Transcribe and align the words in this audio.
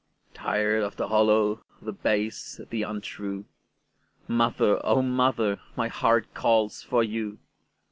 Tired 0.33 0.81
of 0.81 0.95
the 0.95 1.09
hollow, 1.09 1.63
the 1.79 1.93
base, 1.93 2.59
the 2.71 2.81
untrue, 2.81 3.45
Mother, 4.27 4.83
O 4.83 5.03
mother, 5.03 5.59
my 5.75 5.89
heart 5.89 6.33
calls 6.33 6.81
for 6.81 7.03
you! 7.03 7.37